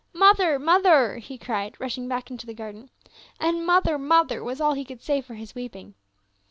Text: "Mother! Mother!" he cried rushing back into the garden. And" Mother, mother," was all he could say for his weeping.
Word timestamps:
"Mother! 0.13 0.57
Mother!" 0.57 1.17
he 1.19 1.37
cried 1.37 1.79
rushing 1.79 2.07
back 2.07 2.31
into 2.31 2.47
the 2.47 2.55
garden. 2.55 2.89
And" 3.39 3.67
Mother, 3.67 3.99
mother," 3.99 4.43
was 4.43 4.59
all 4.59 4.73
he 4.73 4.83
could 4.83 5.03
say 5.03 5.21
for 5.21 5.35
his 5.35 5.53
weeping. 5.53 5.93